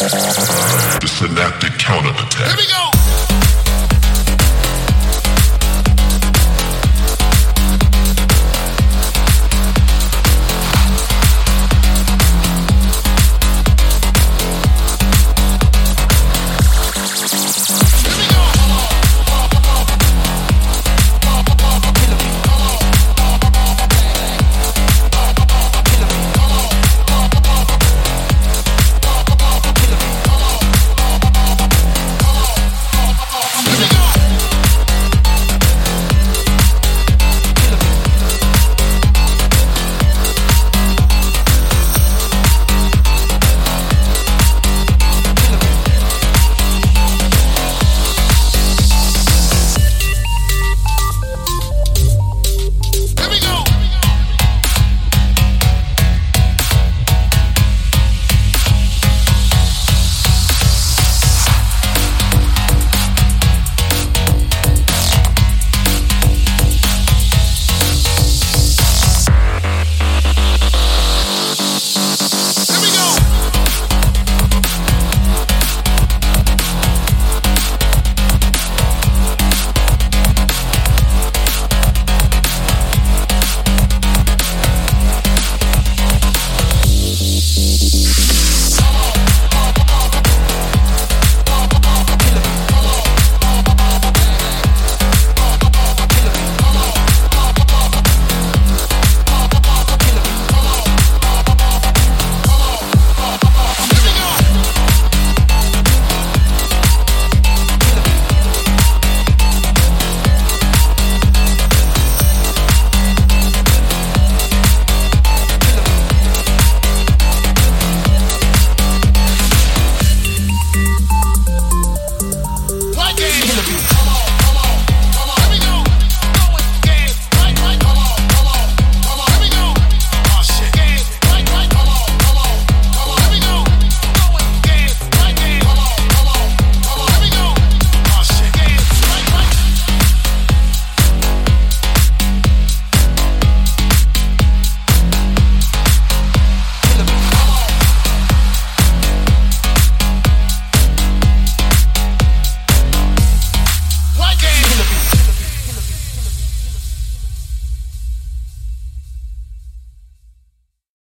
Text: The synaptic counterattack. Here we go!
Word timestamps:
The 0.00 1.06
synaptic 1.06 1.72
counterattack. 1.78 2.46
Here 2.46 2.56
we 2.56 2.66
go! 2.68 2.99